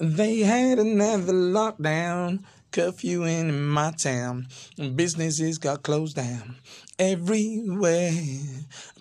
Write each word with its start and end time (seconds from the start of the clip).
They 0.00 0.38
had 0.38 0.78
another 0.78 1.32
lockdown, 1.32 2.44
curfew 2.70 3.24
in 3.24 3.66
my 3.66 3.90
town. 3.90 4.46
Businesses 4.94 5.58
got 5.58 5.82
closed 5.82 6.14
down 6.14 6.54
everywhere. 7.00 8.12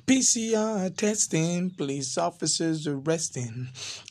PCR 0.07 0.95
testing, 0.97 1.69
police 1.69 2.17
officers 2.17 2.87
arresting 2.87 3.67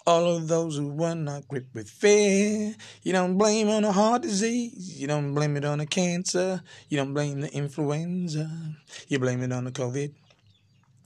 all 0.06 0.30
of 0.36 0.46
those 0.46 0.76
who 0.76 0.86
were 0.86 1.14
not 1.16 1.48
gripped 1.48 1.74
with 1.74 1.90
fear. 1.90 2.76
You 3.02 3.12
don't 3.12 3.36
blame 3.36 3.68
on 3.68 3.84
a 3.84 3.90
heart 3.90 4.22
disease, 4.22 5.00
you 5.00 5.08
don't 5.08 5.34
blame 5.34 5.56
it 5.56 5.64
on 5.64 5.80
a 5.80 5.86
cancer, 5.86 6.62
you 6.88 6.98
don't 6.98 7.14
blame 7.14 7.40
the 7.40 7.52
influenza, 7.52 8.48
you 9.08 9.18
blame 9.18 9.42
it 9.42 9.50
on 9.50 9.64
the 9.64 9.72
COVID. 9.72 10.12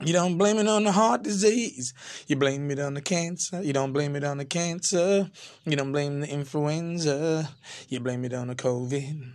You 0.02 0.14
don't 0.14 0.38
blame 0.38 0.56
it 0.56 0.66
on 0.66 0.84
the 0.84 0.92
heart 0.92 1.22
disease. 1.22 1.92
You 2.26 2.36
blame 2.36 2.70
it 2.70 2.78
on 2.78 2.94
the 2.94 3.02
cancer. 3.02 3.62
You 3.62 3.74
don't 3.74 3.92
blame 3.92 4.16
it 4.16 4.24
on 4.24 4.38
the 4.38 4.46
cancer. 4.46 5.30
You 5.66 5.76
don't 5.76 5.92
blame 5.92 6.20
the 6.20 6.28
influenza. 6.28 7.50
You 7.88 8.00
blame 8.00 8.24
it 8.24 8.32
on 8.32 8.48
the 8.48 8.54
COVID. 8.54 9.34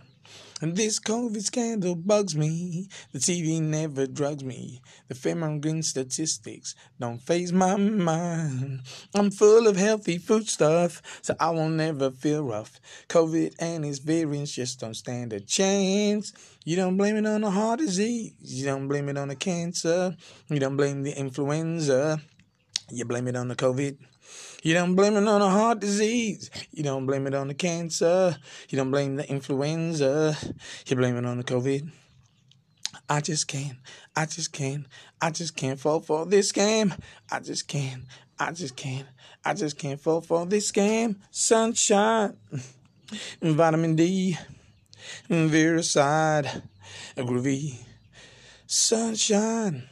And 0.62 0.74
this 0.74 0.98
COVID 0.98 1.42
scandal 1.42 1.94
bugs 1.94 2.34
me. 2.34 2.88
The 3.12 3.18
TV 3.18 3.60
never 3.60 4.06
drugs 4.06 4.42
me. 4.42 4.80
The 5.08 5.14
fear 5.14 5.82
statistics 5.82 6.74
don't 6.98 7.18
phase 7.18 7.52
my 7.52 7.76
mind. 7.76 8.80
I'm 9.14 9.30
full 9.30 9.66
of 9.66 9.76
healthy 9.76 10.16
food 10.16 10.48
stuff, 10.48 11.02
so 11.20 11.34
I 11.38 11.50
won't 11.50 11.74
never 11.74 12.10
feel 12.10 12.42
rough. 12.42 12.80
COVID 13.10 13.54
and 13.58 13.84
its 13.84 13.98
variants 13.98 14.52
just 14.52 14.80
don't 14.80 14.94
stand 14.94 15.34
a 15.34 15.40
chance. 15.40 16.32
You 16.64 16.76
don't 16.76 16.96
blame 16.96 17.16
it 17.16 17.26
on 17.26 17.42
the 17.42 17.50
heart 17.50 17.80
disease. 17.80 18.32
You 18.40 18.64
don't 18.64 18.88
blame 18.88 19.10
it 19.10 19.18
on 19.18 19.28
the 19.28 19.36
cancer. 19.36 20.16
You 20.48 20.58
don't 20.58 20.78
blame 20.78 21.02
the 21.02 21.12
influenza. 21.12 22.22
You 22.90 23.04
blame 23.04 23.28
it 23.28 23.36
on 23.36 23.48
the 23.48 23.56
COVID. 23.56 23.98
You 24.62 24.74
don't 24.74 24.94
blame 24.94 25.16
it 25.16 25.26
on 25.26 25.42
a 25.42 25.50
heart 25.50 25.80
disease. 25.80 26.50
You 26.70 26.82
don't 26.82 27.06
blame 27.06 27.26
it 27.26 27.34
on 27.34 27.48
the 27.48 27.54
cancer. 27.54 28.36
You 28.68 28.76
don't 28.78 28.90
blame 28.90 29.16
the 29.16 29.28
influenza. 29.28 30.36
You 30.86 30.96
blame 30.96 31.16
it 31.16 31.24
on 31.24 31.38
the 31.38 31.44
COVID. 31.44 31.90
I 33.08 33.20
just 33.20 33.46
can't. 33.46 33.78
I 34.16 34.26
just 34.26 34.52
can't. 34.52 34.86
I 35.20 35.30
just 35.30 35.56
can't 35.56 35.78
fall 35.78 36.00
for 36.00 36.26
this 36.26 36.52
scam. 36.52 36.98
I 37.30 37.40
just 37.40 37.68
can't. 37.68 38.02
I 38.38 38.52
just 38.52 38.76
can't. 38.76 39.06
I 39.44 39.54
just 39.54 39.78
can't 39.78 40.00
fall 40.00 40.20
for 40.20 40.44
this 40.44 40.70
scam. 40.70 41.16
Sunshine, 41.30 42.36
vitamin 43.40 43.94
D, 43.94 44.36
Viricide, 45.30 46.62
a 47.16 47.22
groovy. 47.22 47.78
Sunshine, 48.66 49.88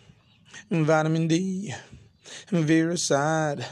vitamin 0.71 1.29
D. 1.29 1.73
Viricide, 2.51 3.65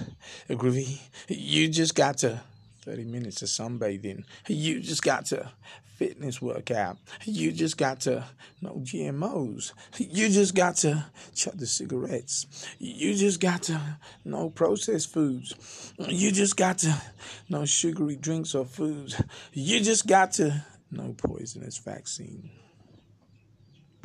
groovy. 0.48 1.00
You 1.28 1.68
just 1.68 1.94
got 1.94 2.18
to 2.18 2.40
30 2.82 3.04
minutes 3.04 3.42
of 3.42 3.48
sunbathing. 3.48 4.24
You 4.48 4.80
just 4.80 5.02
got 5.02 5.26
to 5.26 5.50
fitness 5.96 6.42
workout. 6.42 6.98
You 7.24 7.52
just 7.52 7.76
got 7.76 8.00
to 8.00 8.24
no 8.60 8.82
GMOs. 8.82 9.72
You 9.98 10.28
just 10.28 10.54
got 10.54 10.76
to 10.78 11.04
chuck 11.34 11.54
the 11.56 11.66
cigarettes. 11.66 12.66
You 12.78 13.14
just 13.14 13.40
got 13.40 13.62
to 13.64 13.80
no 14.24 14.50
processed 14.50 15.12
foods. 15.12 15.92
You 15.98 16.32
just 16.32 16.56
got 16.56 16.78
to 16.78 17.00
no 17.48 17.64
sugary 17.64 18.16
drinks 18.16 18.54
or 18.54 18.64
foods. 18.64 19.20
You 19.52 19.80
just 19.80 20.06
got 20.08 20.32
to 20.32 20.64
no 20.90 21.14
poisonous 21.16 21.78
vaccine. 21.78 22.50